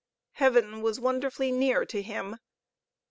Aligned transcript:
Heaven 0.31 0.81
was 0.81 0.99
wonderfully 0.99 1.51
near 1.51 1.85
him. 1.87 2.37